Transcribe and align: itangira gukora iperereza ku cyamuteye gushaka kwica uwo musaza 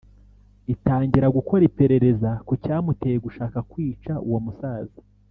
itangira 0.73 1.27
gukora 1.37 1.61
iperereza 1.69 2.29
ku 2.47 2.53
cyamuteye 2.63 3.17
gushaka 3.25 3.57
kwica 3.71 4.13
uwo 4.27 4.39
musaza 4.47 4.99